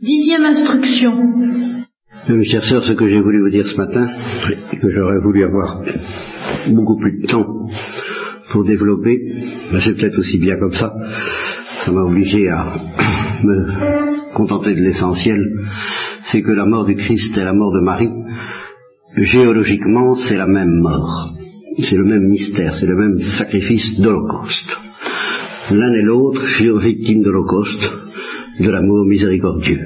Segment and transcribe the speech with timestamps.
[0.00, 1.10] Dixième instruction.
[2.28, 4.08] Mes chers sœurs, ce que j'ai voulu vous dire ce matin,
[4.72, 5.82] et que j'aurais voulu avoir
[6.68, 7.44] beaucoup plus de temps
[8.52, 9.18] pour développer,
[9.72, 10.94] ben c'est peut-être aussi bien comme ça.
[11.84, 12.76] Ça m'a obligé à
[13.42, 15.40] me contenter de l'essentiel.
[16.30, 18.12] C'est que la mort du Christ et la mort de Marie,
[19.16, 21.32] géologiquement, c'est la même mort.
[21.80, 24.70] C'est le même mystère, c'est le même sacrifice d'Holocauste.
[25.72, 27.90] L'un et l'autre furent victimes d'Holocauste,
[28.60, 29.80] de l'amour miséricordieux.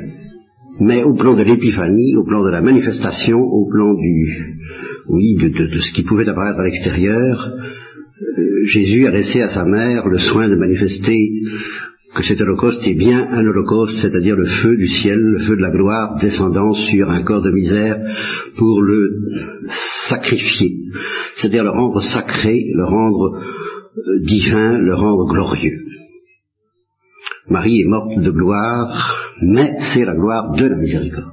[0.80, 4.32] Mais au plan de l'épiphanie, au plan de la manifestation, au plan du,
[5.08, 10.08] oui, de, ce qui pouvait apparaître à l'extérieur, euh, Jésus a laissé à sa mère
[10.08, 11.30] le soin de manifester
[12.14, 15.62] que cet holocauste est bien un holocauste, c'est-à-dire le feu du ciel, le feu de
[15.62, 17.98] la gloire descendant sur un corps de misère
[18.56, 19.10] pour le
[20.08, 20.76] sacrifier,
[21.36, 23.38] c'est-à-dire le rendre sacré, le rendre
[23.96, 25.80] euh, divin, le rendre glorieux.
[27.48, 31.32] Marie est morte de gloire, mais c'est la gloire de la miséricorde.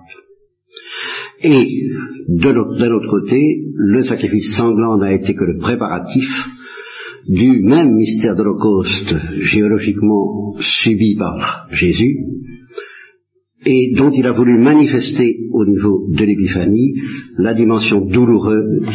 [1.44, 1.84] Et
[2.28, 6.28] d'un autre côté, le sacrifice sanglant n'a été que le préparatif
[7.28, 12.18] du même mystère d'Holocauste géologiquement subi par Jésus,
[13.66, 16.96] et dont il a voulu manifester au niveau de l'épiphanie
[17.38, 18.88] la dimension douloureuse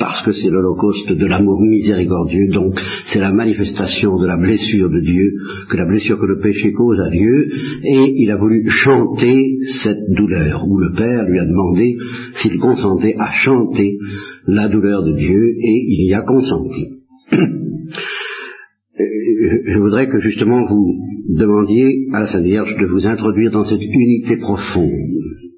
[0.00, 5.00] parce que c'est l'holocauste de l'amour miséricordieux, donc c'est la manifestation de la blessure de
[5.00, 5.34] Dieu,
[5.68, 7.48] que la blessure que le péché cause à Dieu,
[7.84, 11.98] et il a voulu chanter cette douleur, où le Père lui a demandé
[12.32, 13.98] s'il consentait à chanter
[14.46, 16.86] la douleur de Dieu, et il y a consenti.
[18.96, 20.94] Je voudrais que justement vous
[21.28, 25.49] demandiez à la Sainte Vierge de vous introduire dans cette unité profonde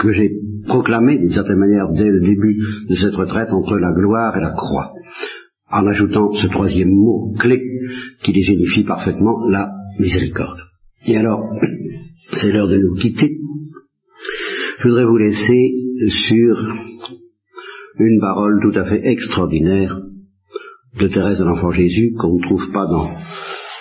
[0.00, 0.30] que j'ai
[0.66, 4.52] proclamé d'une certaine manière dès le début de cette retraite entre la gloire et la
[4.52, 4.92] croix,
[5.70, 7.60] en ajoutant ce troisième mot clé
[8.22, 10.60] qui désignifie parfaitement la miséricorde.
[11.06, 11.42] Et alors,
[12.32, 13.36] c'est l'heure de nous quitter.
[14.82, 15.74] Je voudrais vous laisser
[16.08, 16.56] sur
[17.98, 19.98] une parole tout à fait extraordinaire
[20.98, 23.10] de Thérèse de l'Enfant Jésus qu'on ne trouve pas dans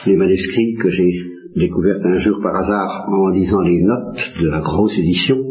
[0.06, 1.24] les manuscrits que j'ai
[1.56, 5.49] découverts un jour par hasard en lisant les notes de la grosse édition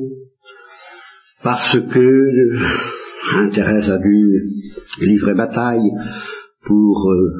[1.48, 4.38] parce que Thérèse a dû
[5.00, 5.90] livrer bataille
[6.66, 7.32] pour euh,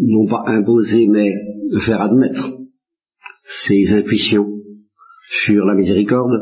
[0.00, 1.30] non pas imposer mais
[1.86, 2.48] faire admettre
[3.44, 4.48] ses intuitions
[5.44, 6.32] sur la miséricorde.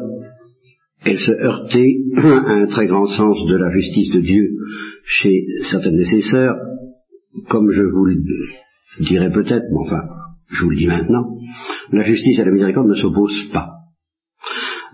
[1.04, 4.48] Elle se heurtait à un très grand sens de la justice de Dieu
[5.04, 6.56] chez certaines de ses sœurs,
[7.50, 8.16] comme je vous le
[9.00, 10.00] dirai peut-être, mais enfin,
[10.48, 11.28] je vous le dis maintenant,
[11.92, 13.77] la justice et la miséricorde ne s'opposent pas.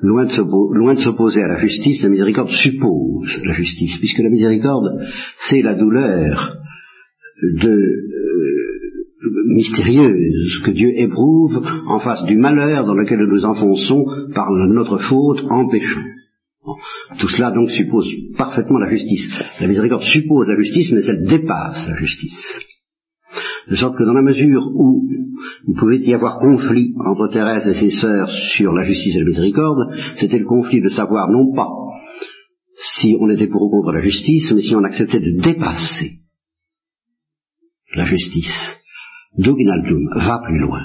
[0.03, 5.01] Loin de s'opposer à la justice, la miséricorde suppose la justice, puisque la miséricorde,
[5.49, 6.57] c'est la douleur
[7.61, 8.25] de, euh,
[9.47, 14.99] mystérieuse que Dieu éprouve en face du malheur dans lequel nous nous enfonçons par notre
[14.99, 16.05] faute en péchant.
[17.19, 18.07] Tout cela donc suppose
[18.37, 19.29] parfaitement la justice.
[19.61, 22.74] La miséricorde suppose la justice, mais elle dépasse la justice.
[23.69, 25.09] De sorte que dans la mesure où
[25.67, 29.25] il pouvait y avoir conflit entre Thérèse et ses sœurs sur la justice et la
[29.25, 31.71] miséricorde, c'était le conflit de savoir non pas
[32.99, 36.19] si on était pour ou contre la justice, mais si on acceptait de dépasser
[37.95, 38.81] la justice.
[39.39, 40.83] Doginaltum, va plus loin.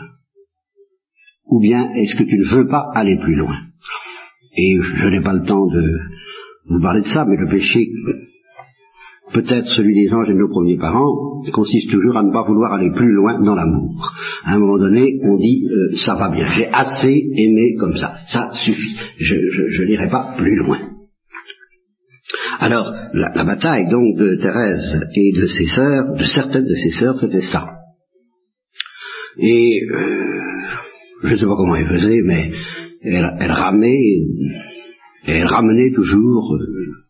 [1.45, 3.57] Ou bien est-ce que tu ne veux pas aller plus loin?
[4.55, 5.99] Et je n'ai pas le temps de
[6.69, 7.87] vous parler de ça, mais le péché
[9.33, 12.73] peut-être celui des anges et de nos premiers parents, consiste toujours à ne pas vouloir
[12.73, 14.11] aller plus loin dans l'amour.
[14.43, 18.13] À un moment donné, on dit euh, ça va bien, j'ai assez aimé comme ça,
[18.27, 20.79] ça suffit, je n'irai pas plus loin.
[22.59, 26.91] Alors, la, la, bataille donc de Thérèse et de ses sœurs, de certaines de ses
[26.91, 27.69] sœurs, c'était ça.
[29.37, 30.39] Et euh,
[31.23, 32.51] je ne sais pas comment elle faisait, mais
[33.03, 34.01] elle, elle ramait,
[35.25, 37.08] elle ramenait toujours euh,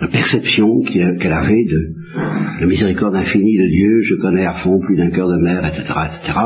[0.00, 1.94] la perception qu'elle avait de
[2.60, 5.82] la miséricorde infinie de Dieu, je connais à fond plus d'un cœur de mère, etc.,
[6.06, 6.38] etc.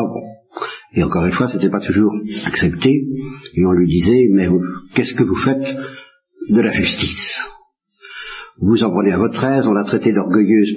[0.94, 2.12] Et encore une fois, c'était pas toujours
[2.46, 3.02] accepté,
[3.54, 4.48] et on lui disait, mais
[4.94, 5.76] qu'est-ce que vous faites
[6.48, 7.38] de la justice?
[8.62, 10.74] Vous en prenez à votre aise, on l'a traitée d'orgueilleuse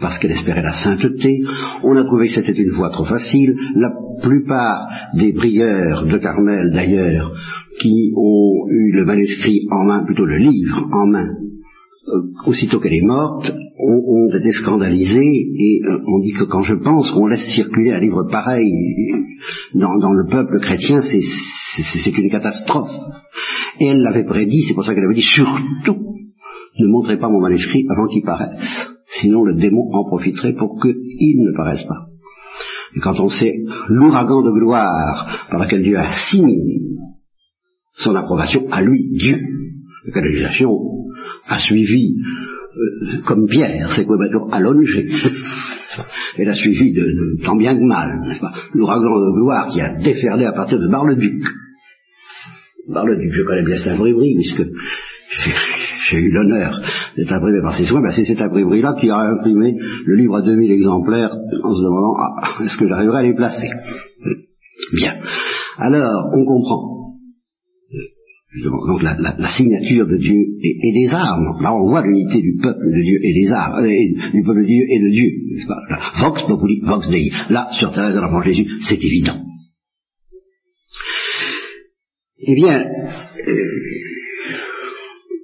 [0.00, 1.42] parce qu'elle espérait la sainteté,
[1.82, 3.90] on a trouvé que c'était une voie trop facile, la
[4.22, 7.32] plupart des prieurs de Carmel d'ailleurs,
[7.80, 11.28] qui ont eu le manuscrit en main, plutôt le livre en main,
[12.46, 17.10] aussitôt qu'elle est morte, on, été scandalisés et euh, on dit que quand je pense
[17.10, 18.70] qu'on laisse circuler un livre pareil
[19.74, 22.92] dans, le peuple chrétien, c'est une catastrophe.
[23.80, 26.08] Et elle l'avait prédit, c'est pour ça qu'elle avait dit surtout
[26.78, 28.88] ne montrez pas mon manuscrit avant qu'il paraisse,
[29.20, 32.06] sinon le démon en profiterait pour qu'il ne paraisse pas.
[32.94, 33.56] Et quand on sait
[33.88, 36.56] l'ouragan de gloire par lequel Dieu a signé
[37.96, 39.40] son approbation à lui, Dieu,
[40.06, 40.70] la canalisation
[41.46, 42.16] a suivi
[42.78, 44.16] euh, comme Pierre, c'est quoi
[44.52, 45.08] allongé.
[46.38, 48.52] Elle a suivi de, tant bien que mal, n'est-ce pas?
[48.74, 51.42] L'ouragan de gloire qui a déferlé à partir de Bar-le-Duc.
[52.88, 54.62] Bar-le-Duc, je connais bien cette imprimerie, puisque
[56.10, 56.80] j'ai eu l'honneur
[57.16, 59.76] d'être imprimé par ses soins, ben c'est cette imprimerie-là qui a imprimé
[60.06, 63.68] le livre à 2000 exemplaires en se demandant ah, est-ce que j'arriverai à les placer?
[64.92, 65.14] Bien.
[65.76, 66.97] Alors, on comprend.
[68.56, 71.60] Donc la, signature de Dieu et, des armes.
[71.60, 74.84] Là, on voit l'unité du peuple de Dieu et des armes, du peuple de Dieu
[74.88, 75.30] et de Dieu.
[76.18, 77.30] Vox populi, vox dei.
[77.50, 79.44] Là, sur Thérèse de l'Enfant Jésus, c'est évident.
[82.40, 83.64] Eh bien, euh,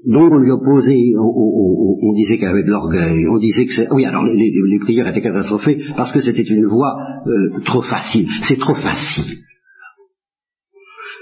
[0.07, 3.93] donc on lui opposait, on, disait qu'elle avait de l'orgueil, on disait que c'est...
[3.93, 6.97] Oui, alors les, prières étaient catastrophées parce que c'était une voie
[7.27, 8.29] euh, trop facile.
[8.43, 9.41] C'est trop facile.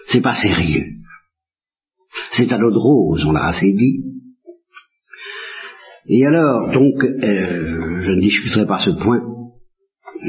[0.09, 1.02] C'est pas sérieux.
[2.33, 4.03] C'est à l'eau de rose, on l'a assez dit.
[6.09, 9.21] Et alors, donc, euh, je ne discuterai pas ce point.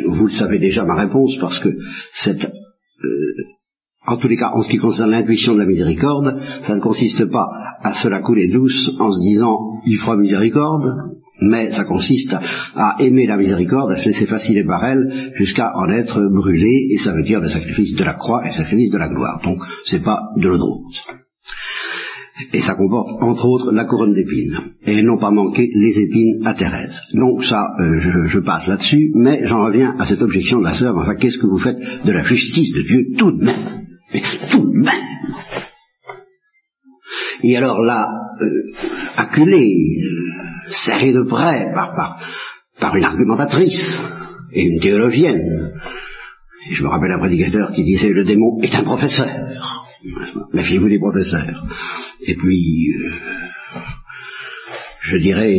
[0.07, 1.69] Vous le savez déjà ma réponse parce que
[2.13, 3.43] cette euh,
[4.05, 7.25] en tous les cas, en ce qui concerne l'intuition de la miséricorde, ça ne consiste
[7.25, 7.47] pas
[7.81, 12.35] à se la couler douce en se disant il fera miséricorde, mais ça consiste
[12.75, 16.97] à, aimer la miséricorde, à se laisser fasciner par elle, jusqu'à en être brûlé, et
[16.97, 19.41] ça veut dire le sacrifice de la croix et le sacrifice de la gloire.
[19.43, 20.57] Donc, c'est pas de l'eau
[22.51, 24.57] Et ça comporte, entre autres, la couronne d'épines.
[24.85, 26.99] Et non pas manquer les épines à Thérèse.
[27.13, 30.95] Donc ça, euh, je, passe là-dessus, mais j'en reviens à cette objection de la sœur,
[30.97, 33.85] enfin, qu'est-ce que vous faites de la justice de Dieu tout de même?
[34.51, 35.13] Tout de même.
[37.43, 38.09] Et alors là,
[38.41, 38.71] euh,
[39.15, 42.19] acculé, euh, serré de près par, par,
[42.79, 43.99] par une argumentatrice
[44.53, 45.71] et une théologienne,
[46.69, 49.27] et je me rappelle un prédicateur qui disait le démon est un professeur.
[50.53, 51.65] Méfiez-vous des professeurs.
[52.25, 53.79] Et puis, euh,
[55.01, 55.55] je dirais,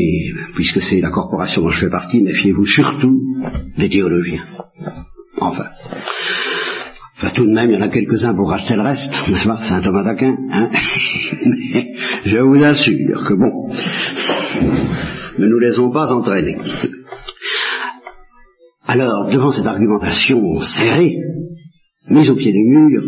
[0.55, 3.21] puisque c'est la corporation dont je fais partie, méfiez-vous surtout
[3.77, 4.45] des théologiens.
[5.39, 5.69] Enfin
[7.35, 9.83] tout de même, il y en a quelques-uns pour racheter le reste, n'est-ce pas Saint
[9.83, 10.71] Thomas d'Aquin, hein
[12.25, 13.69] je vous assure que bon,
[15.39, 16.57] ne nous laissons pas entraîner.
[18.87, 21.17] Alors, devant cette argumentation serrée,
[22.09, 23.03] mise au pied du mur,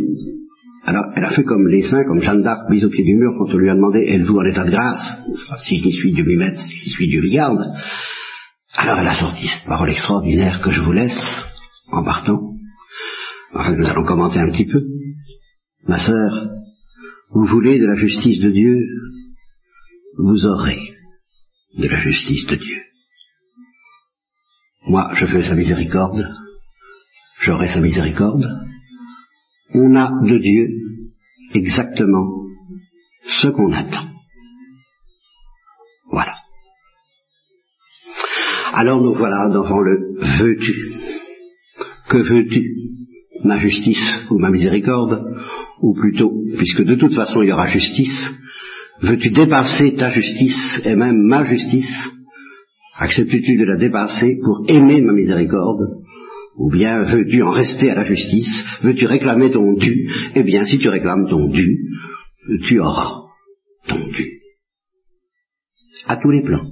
[0.86, 3.32] alors elle a fait comme les saints, comme Jeanne d'Arc, mise au pied du mur,
[3.36, 5.18] quand on lui a demandé, êtes-vous en état de grâce?
[5.64, 7.60] Si je suis, Dieu m'y mette, si je suis, Dieu m'y garde.
[8.72, 11.40] Alors elle a sorti cette parole extraordinaire que je vous laisse,
[11.90, 12.40] en partant.
[13.52, 14.80] Enfin, nous allons commenter un petit peu.
[15.88, 16.50] Ma sœur,
[17.30, 18.86] vous voulez de la justice de Dieu,
[20.18, 20.78] vous aurez
[21.78, 22.78] de la justice de Dieu.
[24.86, 26.24] Moi, je fais sa miséricorde,
[27.40, 28.48] j'aurai sa miséricorde.
[29.74, 30.68] On a de Dieu
[31.54, 32.26] exactement
[33.42, 34.06] ce qu'on attend.
[36.10, 36.34] Voilà.
[38.72, 40.74] Alors nous voilà devant le veux-tu.
[42.08, 42.74] Que veux-tu?
[43.44, 45.24] Ma justice ou ma miséricorde,
[45.82, 48.30] ou plutôt, puisque de toute façon il y aura justice,
[49.02, 52.10] veux-tu dépasser ta justice et même ma justice?
[52.98, 55.86] Acceptes-tu de la dépasser pour aimer ma miséricorde?
[56.58, 58.64] Ou bien veux-tu en rester à la justice?
[58.82, 60.08] Veux-tu réclamer ton dû?
[60.34, 61.78] Eh bien, si tu réclames ton dû,
[62.66, 63.22] tu auras
[63.86, 64.40] ton dû.
[66.06, 66.70] À tous les plans.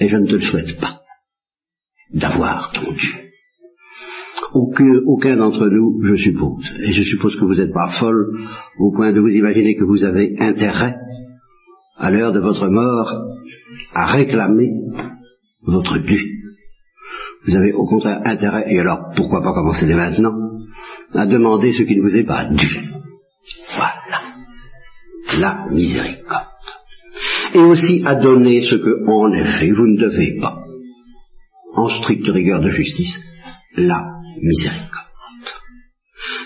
[0.00, 1.00] Et je ne te le souhaite pas
[2.12, 3.22] d'avoir ton dû
[4.54, 8.26] aucun, d'entre nous, je suppose, et je suppose que vous n'êtes pas folle
[8.78, 10.96] au point de vous imaginer que vous avez intérêt,
[11.96, 13.12] à l'heure de votre mort,
[13.94, 14.70] à réclamer
[15.66, 16.41] votre dû.
[17.46, 20.32] Vous avez au contraire intérêt, et alors pourquoi pas commencer dès maintenant,
[21.14, 22.90] à demander ce qui ne vous est pas dû.
[23.76, 24.22] Voilà.
[25.38, 26.46] La miséricorde.
[27.54, 30.56] Et aussi à donner ce que, en effet, vous ne devez pas,
[31.74, 33.18] en stricte rigueur de justice,
[33.76, 34.04] la
[34.40, 34.88] miséricorde.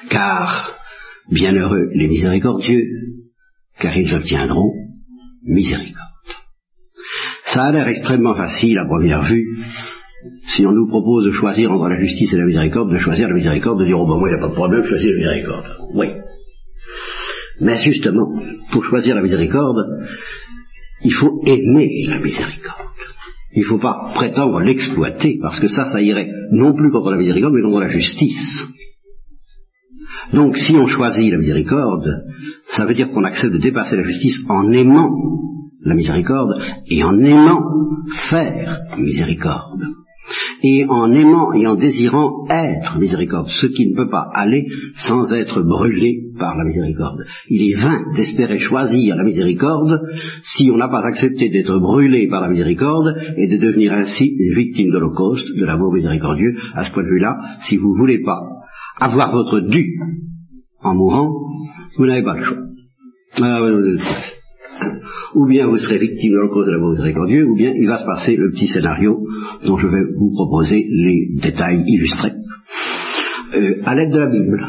[0.08, 0.76] Car,
[1.30, 2.84] bienheureux les miséricordieux,
[3.78, 4.72] car ils obtiendront
[5.44, 5.94] miséricorde.
[7.44, 9.58] Ça a l'air extrêmement facile à première vue,
[10.54, 13.34] si on nous propose de choisir entre la justice et la miséricorde, de choisir la
[13.34, 15.64] miséricorde, de dire, oh ben moi, il n'y a pas de problème, choisir la miséricorde.
[15.94, 16.08] Oui.
[17.60, 18.38] Mais justement,
[18.70, 19.78] pour choisir la miséricorde,
[21.02, 22.86] il faut aimer la miséricorde.
[23.54, 27.16] Il ne faut pas prétendre l'exploiter, parce que ça, ça irait non plus contre la
[27.16, 28.66] miséricorde, mais contre la justice.
[30.32, 32.08] Donc, si on choisit la miséricorde,
[32.68, 35.10] ça veut dire qu'on accepte de dépasser la justice en aimant
[35.82, 37.62] la miséricorde et en aimant
[38.28, 39.82] faire miséricorde.
[40.62, 45.32] Et en aimant et en désirant être miséricorde, ce qui ne peut pas aller sans
[45.32, 47.24] être brûlé par la miséricorde.
[47.48, 50.00] Il est vain d'espérer choisir la miséricorde
[50.44, 54.54] si on n'a pas accepté d'être brûlé par la miséricorde et de devenir ainsi une
[54.54, 56.54] victime de l'Holocauste, de l'amour miséricordieux.
[56.74, 58.42] À ce point de vue-là, si vous ne voulez pas
[58.98, 59.98] avoir votre dû
[60.82, 61.32] en mourant,
[61.96, 62.62] vous n'avez pas le choix.
[65.34, 68.06] Ou bien vous serez victime de l'encause de l'amour miséricordieux, ou bien il va se
[68.06, 69.26] passer le petit scénario
[69.66, 72.32] dont je vais vous proposer les détails illustrés
[73.54, 74.66] euh, à l'aide de la Bible.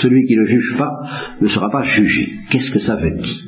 [0.00, 1.00] Celui qui ne juge pas
[1.40, 2.28] ne sera pas jugé.
[2.50, 3.44] Qu'est-ce que ça veut dire?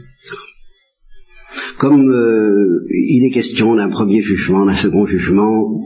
[1.78, 5.80] Comme euh, il est question d'un premier jugement, d'un second jugement,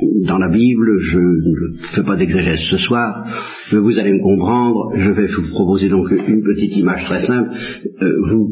[0.00, 3.26] dans la Bible, je ne fais pas d'exégèse ce soir,
[3.72, 7.50] mais vous allez me comprendre, je vais vous proposer donc une petite image très simple.
[8.02, 8.46] Euh,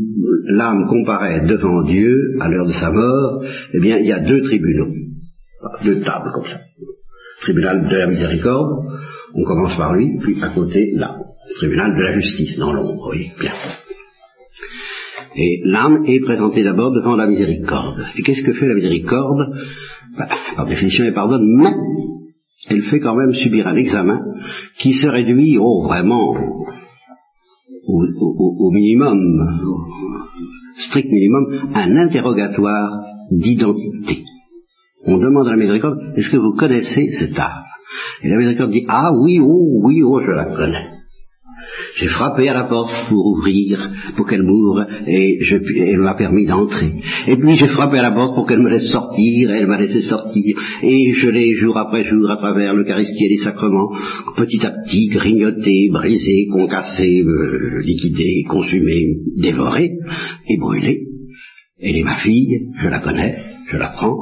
[0.47, 4.41] l'âme comparaît devant Dieu à l'heure de sa mort, eh bien il y a deux
[4.43, 4.93] tribunaux,
[5.85, 6.61] deux tables comme ça.
[7.41, 8.87] Tribunal de la miséricorde,
[9.35, 11.17] on commence par lui, puis à côté là,
[11.57, 13.53] tribunal de la justice, dans l'ombre, oui, bien.
[15.35, 18.05] Et l'âme est présentée d'abord devant la miséricorde.
[18.17, 19.55] Et qu'est-ce que fait la miséricorde?
[20.17, 21.73] Bah, Par définition, elle pardonne, mais
[22.69, 24.21] elle fait quand même subir un examen
[24.79, 26.35] qui se réduit au vraiment
[27.87, 29.19] au, minimum,
[30.79, 34.25] strict minimum, un interrogatoire d'identité.
[35.07, 37.65] On demande à la miséricorde, est-ce que vous connaissez cette âme
[38.23, 41.02] Et la miséricorde dit, ah oui, oh oui, oh, je la connais.
[41.97, 45.39] J'ai frappé à la porte pour ouvrir, pour qu'elle m'ouvre, et
[45.79, 46.95] elle m'a permis d'entrer.
[47.29, 49.79] Et puis j'ai frappé à la porte pour qu'elle me laisse sortir, et elle m'a
[49.79, 50.57] laissé sortir.
[50.83, 53.91] Et je l'ai jour après jour à travers l'Eucharistie et les sacrements,
[54.37, 59.07] petit à petit grignoté, brisé, concassé, euh, liquidé, consumé,
[59.37, 59.91] dévoré
[60.49, 61.03] et brûlé.
[61.81, 63.37] Elle est ma fille, je la connais,
[63.71, 64.17] je la prends,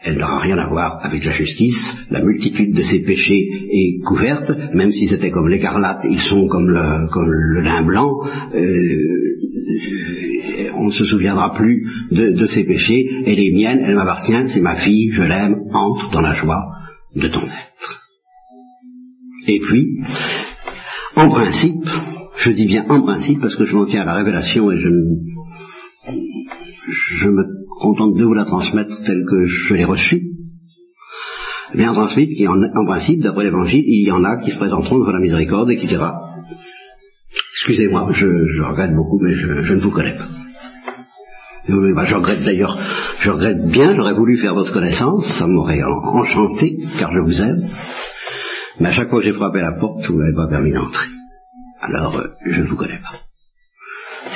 [0.00, 1.78] elle n'aura rien à voir avec la justice.
[2.10, 6.68] La multitude de ses péchés est couverte, même si c'était comme l'écarlate, ils sont comme
[6.68, 8.20] le, comme le lin blanc.
[8.54, 9.28] Euh,
[10.76, 13.08] on ne se souviendra plus de, de ses péchés.
[13.26, 16.62] Elle est mienne, elle m'appartient, c'est ma fille, je l'aime, entre dans la joie
[17.16, 18.00] de ton être.
[19.48, 19.98] Et puis,
[21.16, 21.84] en principe,
[22.38, 24.88] je dis bien en principe parce que je m'en tiens à la révélation et je,
[27.16, 27.44] je me
[27.80, 30.22] contente de vous la transmettre telle que je l'ai reçue,
[31.74, 35.12] bien transmise, qui en, principe, d'après l'évangile, il y en a qui se présenteront devant
[35.12, 36.14] la miséricorde et qui dira
[37.52, 40.28] Excusez-moi, je, regrette beaucoup, mais je, ne vous connais pas.
[41.94, 42.78] Bah, je regrette d'ailleurs,
[43.20, 47.68] je regrette bien, j'aurais voulu faire votre connaissance, ça m'aurait enchanté, car je vous aime,
[48.80, 51.08] mais à chaque fois que j'ai frappé la porte, vous ne m'avez pas permis d'entrer.
[51.80, 53.18] Alors, euh, je ne vous connais pas.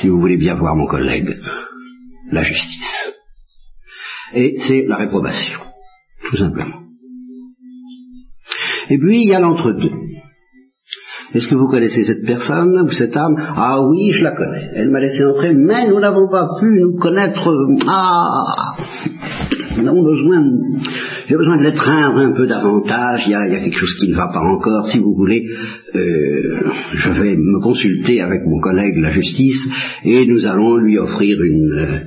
[0.00, 1.38] Si vous voulez bien voir mon collègue,
[2.30, 3.12] la justice
[4.34, 5.60] et c'est la réprobation,
[6.30, 6.82] tout simplement.
[8.88, 9.92] Et puis il y a l'entre-deux.
[11.34, 13.34] Est-ce que vous connaissez cette personne ou cette âme?
[13.38, 14.68] Ah oui, je la connais.
[14.74, 17.50] Elle m'a laissé entrer, mais nous n'avons pas pu nous connaître.
[17.88, 18.76] Ah
[19.78, 20.42] Nous avons besoin,
[21.32, 23.22] j'ai besoin de l'étreindre un peu davantage.
[23.26, 24.86] Il y, a, quelque chose qui ne va pas encore.
[24.88, 25.46] Si vous voulez,
[25.94, 29.66] euh, je vais me consulter avec mon collègue la justice
[30.04, 32.00] et nous allons lui offrir une, euh,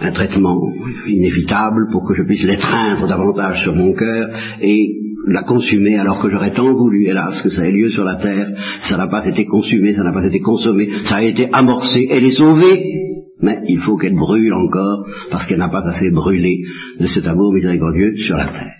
[0.00, 0.58] un traitement
[1.06, 4.30] inévitable pour que je puisse l'étreindre davantage sur mon cœur
[4.62, 4.96] et
[5.28, 8.52] la consumer alors que j'aurais tant voulu, hélas, que ça ait lieu sur la terre.
[8.88, 12.24] Ça n'a pas été consumé, ça n'a pas été consommé, ça a été amorcé, elle
[12.24, 12.99] est sauvée.
[13.42, 16.64] Mais il faut qu'elle brûle encore parce qu'elle n'a pas assez brûlé
[16.98, 18.74] de cet amour miséricordieux sur la terre.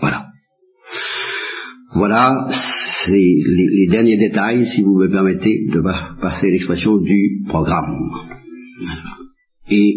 [0.00, 0.26] Voilà.
[1.94, 2.48] Voilà,
[3.04, 5.82] c'est les, derniers détails, si vous me permettez de
[6.20, 7.94] passer l'expression du programme.
[9.70, 9.96] Et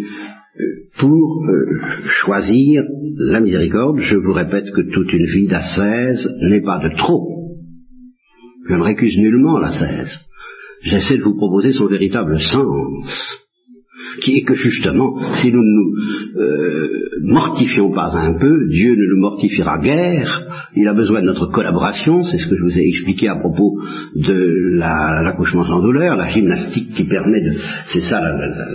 [0.99, 2.83] pour euh, choisir
[3.17, 7.55] la miséricorde, je vous répète que toute une vie d'ascèse n'est pas de trop.
[8.67, 10.19] Je ne récuse nullement l'ascèse.
[10.83, 13.44] J'essaie de vous proposer son véritable sens
[14.21, 16.87] qui est que justement, si nous ne nous euh,
[17.23, 20.43] mortifions pas un peu, Dieu ne nous mortifiera guère.
[20.75, 23.79] Il a besoin de notre collaboration, c'est ce que je vous ai expliqué à propos
[24.15, 27.53] de l'accouchement sans douleur, la gymnastique qui permet de,
[27.87, 28.21] c'est ça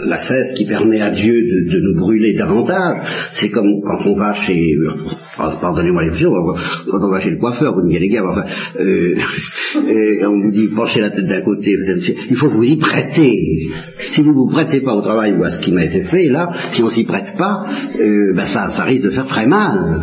[0.06, 1.32] la, cesse qui permet à Dieu
[1.68, 3.30] de, nous brûler davantage.
[3.32, 4.74] C'est comme quand on va chez,
[5.36, 6.30] pardonnez-moi l'expression,
[6.90, 8.44] quand on va chez le coiffeur, vous me dites les gars, enfin,
[8.80, 9.14] euh,
[10.26, 11.76] on vous dit penchez la tête d'un côté,
[12.30, 13.68] il faut vous y prêter.
[14.14, 16.48] Si vous vous prêtez pas au travail ou à ce qui m'a été fait, là,
[16.72, 17.64] si on s'y prête pas,
[17.98, 20.02] euh, ben ça, ça risque de faire très mal.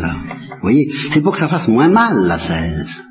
[0.58, 3.08] Vous voyez, c'est pour que ça fasse moins mal la 16.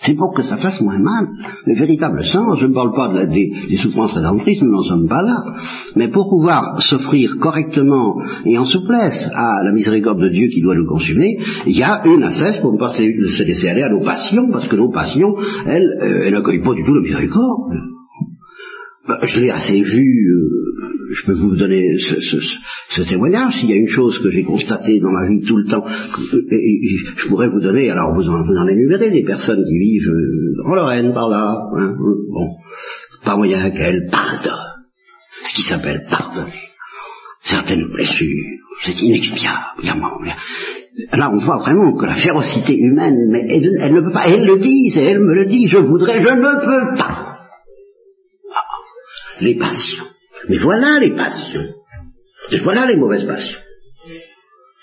[0.00, 1.26] C'est pour que ça fasse moins mal.
[1.66, 5.36] Le véritable sens, je ne parle pas des, souffrances rédemptrices, nous n'en sommes pas là,
[5.96, 10.76] mais pour pouvoir s'offrir correctement et en souplesse à la miséricorde de Dieu qui doit
[10.76, 14.04] nous consumer, il y a une assesse pour ne pas se laisser aller à nos
[14.04, 15.34] passions, parce que nos passions,
[15.66, 17.74] elles, euh, elles n'accueillent pas du tout la miséricorde.
[19.08, 20.57] Bah, je l'ai assez vu, euh,
[21.12, 25.10] je peux vous donner ce, témoignage, s'il y a une chose que j'ai constatée dans
[25.10, 29.10] ma vie tout le temps, je pourrais vous donner, alors vous en, vous en énumérez
[29.10, 32.50] des personnes qui vivent euh, en Lorraine par là, hein, bon,
[33.24, 34.84] pas moyen qu'elles pardonnent,
[35.44, 36.62] ce qui s'appelle pardonner.
[37.42, 38.44] Certaines blessures,
[38.84, 39.82] c'est inexpiable,
[41.12, 44.58] Là, on voit vraiment que la férocité humaine, mais elle, ne peut pas, elle le
[44.58, 47.28] dit, et elle me le dit, je voudrais, je ne peux pas
[49.40, 50.04] les passions.
[50.48, 51.74] Mais voilà les passions.
[52.62, 53.58] Voilà les mauvaises passions.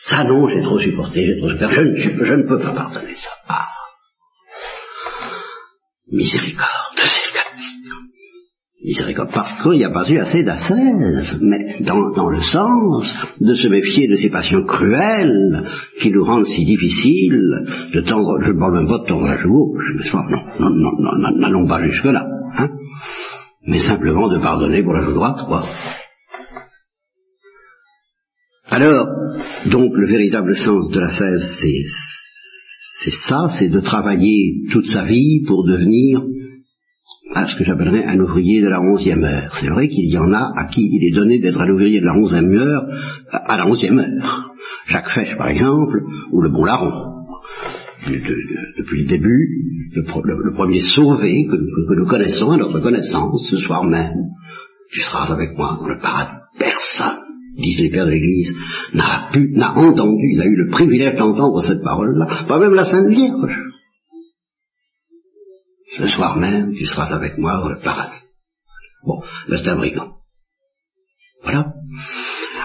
[0.05, 1.75] Ça non, j'ai trop supporté, j'ai trop supporté.
[1.75, 3.29] Je ne, je peux pas pardonner ça.
[3.47, 3.67] Ah.
[6.11, 7.35] Miséricorde, c'est
[8.85, 13.67] Miséricorde, parce qu'il n'y a pas eu assez d'assaise, mais dans, le sens de se
[13.67, 15.65] méfier de ces passions cruelles
[15.99, 17.41] qui nous rendent si difficiles
[17.91, 19.75] de tendre, je ne parle même pas de tendre la joue
[20.59, 22.27] non, non, non, n'allons pas jusque-là.
[22.59, 22.69] Hein
[23.67, 25.67] mais simplement de pardonner pour la joue droite, quoi.
[28.67, 29.07] Alors,
[29.67, 31.63] donc le véritable sens de la cesse,
[33.03, 36.21] c'est, ça, c'est de travailler toute sa vie pour devenir
[37.33, 39.55] à ce que j'appellerais un ouvrier de la onzième heure.
[39.59, 42.05] C'est vrai qu'il y en a à qui il est donné d'être un ouvrier de
[42.05, 42.87] la onzième heure
[43.31, 44.53] à la onzième heure.
[44.87, 47.14] Jacques Fesch, par exemple, ou le bon larron
[48.11, 51.55] depuis le début, le, premier sauvé que,
[51.95, 54.15] nous connaissons à notre connaissance, ce soir même,
[54.91, 56.39] tu seras avec moi dans le paradis.
[56.59, 57.19] Personne,
[57.57, 58.55] disent les pères de l'Église,
[58.93, 62.85] n'a pu, n'a entendu, il a eu le privilège d'entendre cette parole-là, pas même la
[62.85, 63.55] Sainte Vierge.
[65.97, 68.21] Ce soir même, tu seras avec moi dans le paradis.
[69.05, 70.15] Bon, ben c'est un brigand.
[71.43, 71.73] Voilà.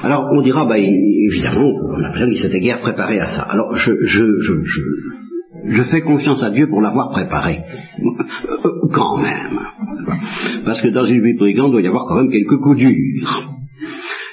[0.02, 3.42] Alors on dira, bah, évidemment, on a l'impression qu'il s'était guère préparé à ça.
[3.42, 4.80] Alors je, je, je, je,
[5.64, 7.60] je fais confiance à Dieu pour l'avoir préparé.
[8.92, 9.58] quand même.
[10.64, 13.50] Parce que dans une vie brigande, il doit y avoir quand même quelques coups durs.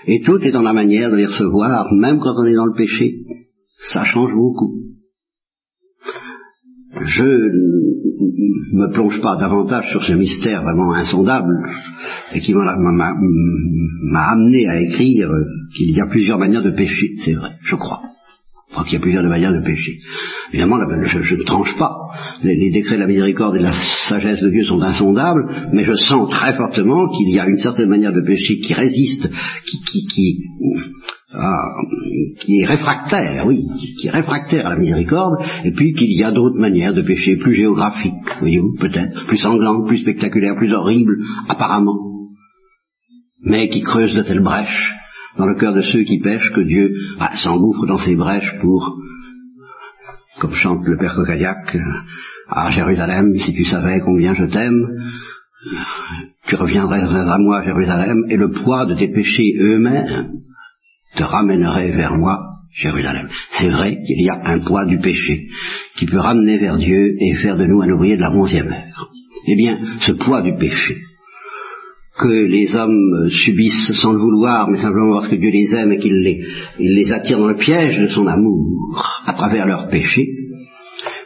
[0.08, 2.78] Et tout est dans la manière de les recevoir, même quand on est dans le
[2.78, 3.24] péché.
[3.92, 4.74] Ça change beaucoup.
[7.02, 11.54] Je ne me plonge pas davantage sur ce mystère vraiment insondable
[12.34, 12.72] et qui m'a
[14.32, 15.30] amené à écrire
[15.76, 18.02] qu'il y a plusieurs manières de pécher, c'est vrai, je crois.
[18.78, 20.02] Je crois qu'il y a plusieurs manières de pécher.
[20.54, 21.96] Évidemment, je, ne tranche pas.
[22.44, 25.94] Les, décrets de la miséricorde et de la sagesse de Dieu sont insondables, mais je
[25.94, 29.32] sens très fortement qu'il y a une certaine manière de pécher qui résiste,
[29.66, 30.44] qui,
[31.34, 31.58] ah,
[32.40, 33.64] qui est réfractaire, oui,
[34.00, 37.36] qui, est réfractaire à la miséricorde, et puis qu'il y a d'autres manières de pécher
[37.36, 41.18] plus géographiques, voyez-vous, peut-être, plus sanglantes, plus spectaculaires, plus horribles,
[41.50, 41.98] apparemment,
[43.44, 44.94] mais qui creusent de telles brèches
[45.38, 48.98] dans le cœur de ceux qui pêchent que Dieu ah, s'engouffre dans ces brèches pour
[50.40, 51.76] comme chante le Père Coccadiac,
[52.50, 54.88] à Jérusalem, si tu savais combien je t'aime,
[56.48, 60.30] tu reviendrais à moi, Jérusalem, et le poids de tes péchés eux-mêmes
[61.16, 62.40] te ramènerait vers moi,
[62.74, 63.28] Jérusalem.
[63.52, 65.48] C'est vrai qu'il y a un poids du péché
[65.98, 69.10] qui peut ramener vers Dieu et faire de nous un ouvrier de la onzième heure.
[69.48, 70.98] Eh bien, ce poids du péché,
[72.18, 75.98] que les hommes subissent sans le vouloir, mais simplement parce que Dieu les aime et
[75.98, 76.44] qu'il
[76.80, 78.66] les, attire dans le piège de son amour
[79.26, 80.28] à travers leurs péchés.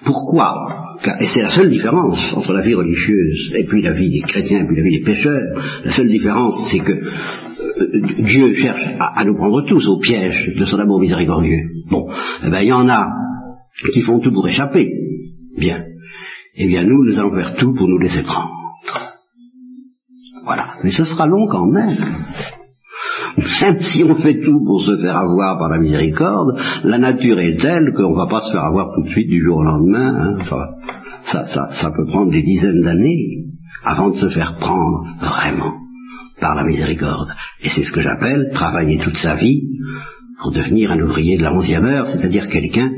[0.04, 0.97] Pourquoi?
[1.19, 4.63] Et c'est la seule différence entre la vie religieuse et puis la vie des chrétiens
[4.63, 5.62] et puis la vie des pécheurs.
[5.86, 10.65] La seule différence, c'est que euh, Dieu cherche à, nous prendre tous au piège de
[10.65, 11.69] son amour miséricordieux.
[11.89, 12.08] Bon,
[12.45, 13.10] eh ben il y en a
[13.93, 14.89] qui font tout pour échapper.
[15.58, 15.84] Bien.
[16.56, 18.61] Eh bien nous, nous allons faire tout pour nous laisser prendre.
[20.45, 20.75] Voilà.
[20.84, 21.97] Mais ce sera long quand même.
[23.62, 27.60] Même si on fait tout pour se faire avoir par la miséricorde, la nature est
[27.60, 30.36] telle qu'on ne va pas se faire avoir tout de suite du jour au lendemain.
[30.39, 30.67] Hein.
[31.25, 33.45] Ça, ça, ça peut prendre des dizaines d'années
[33.86, 35.73] avant de se faire prendre vraiment
[36.39, 37.30] par la miséricorde.
[37.63, 39.62] Et c'est ce que j'appelle travailler toute sa vie
[40.41, 42.89] pour devenir un ouvrier de la onzième heure, c'est-à-dire quelqu'un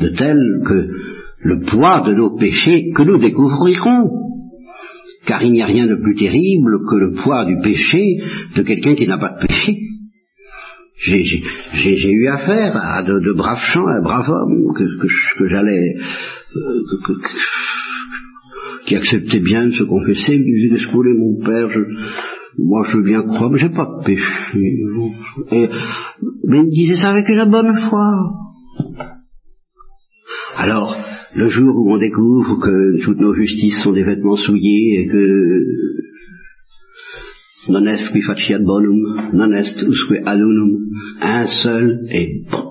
[0.00, 0.88] de tel que
[1.44, 4.08] le poids de nos péchés que nous découvrirons
[5.26, 8.18] car il n'y a rien de plus terrible que le poids du péché
[8.56, 9.78] de quelqu'un qui n'a pas de péché.
[11.04, 15.96] J'ai eu affaire à de, braves gens, un brave homme que, j'allais,
[16.56, 17.14] euh,
[18.86, 21.68] qui acceptait bien de se confesser, qui disait Escoulez mon père,
[22.58, 24.24] moi je bien croire, mais j'ai pas de péché.
[26.48, 28.08] mais il disait ça avec une bonne foi.
[30.56, 30.94] Alors,
[31.34, 35.64] le jour où on découvre que toutes nos justices sont des vêtements souillés et que
[37.68, 40.84] non est qui faciat bonum, non est usque adunum,
[41.20, 42.70] un seul est bon.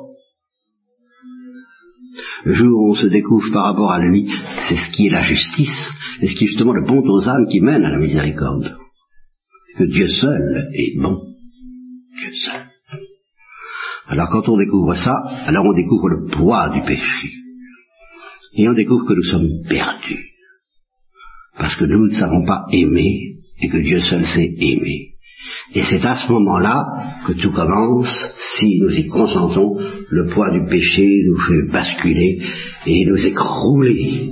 [2.44, 4.30] Le jour où on se découvre par rapport à lui,
[4.68, 7.48] c'est ce qui est la justice, et ce qui est justement le bon aux âmes
[7.48, 8.78] qui mène à la miséricorde.
[9.78, 11.18] Que Dieu seul est bon.
[12.20, 12.62] Dieu seul.
[14.08, 17.41] Alors quand on découvre ça, alors on découvre le poids du péché.
[18.54, 20.26] Et on découvre que nous sommes perdus.
[21.58, 25.12] Parce que nous ne savons pas aimer et que Dieu seul sait aimer.
[25.74, 26.86] Et c'est à ce moment-là
[27.26, 28.26] que tout commence,
[28.60, 29.78] si nous y consentons,
[30.10, 32.40] le poids du péché nous fait basculer
[32.86, 34.32] et nous écrouler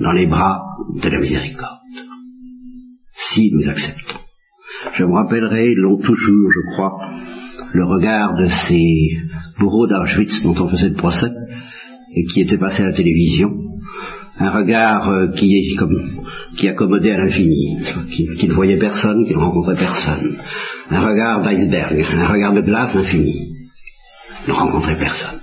[0.00, 0.60] dans les bras
[1.00, 1.78] de la miséricorde.
[3.32, 4.18] Si nous acceptons.
[4.94, 6.98] Je me rappellerai long, toujours, je crois,
[7.72, 9.10] le regard de ces
[9.60, 11.30] bourreaux d'Auschwitz dont on faisait le procès
[12.14, 13.50] et qui étaient passés à la télévision.
[14.38, 15.96] Un regard euh, qui est comme
[16.56, 17.78] qui accommodait à l'infini,
[18.10, 20.36] qui, qui, ne voyait personne, qui ne rencontrait personne.
[20.90, 23.48] Un regard d'iceberg, un regard de glace infini.
[24.46, 25.40] Ne rencontrait personne.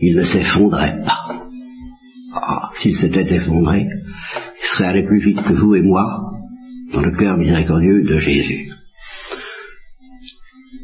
[0.00, 1.44] Il ne s'effondrait pas.
[2.34, 6.32] Ah, s'il s'était effondré, il serait allé plus vite que vous et moi
[6.92, 8.70] dans le cœur miséricordieux de Jésus.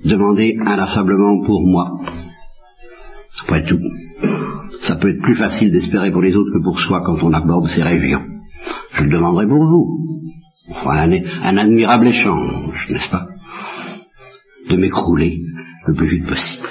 [0.05, 2.01] Demandez inlassablement pour moi.
[3.43, 3.81] Après tout,
[5.01, 7.83] peut être plus facile d'espérer pour les autres que pour soi quand on aborde ces
[7.83, 8.23] régions.
[8.95, 10.23] Je le demanderai pour vous.
[10.87, 13.29] un, un admirable échange, n'est-ce pas?
[14.69, 15.41] De m'écrouler
[15.87, 16.69] le plus vite possible.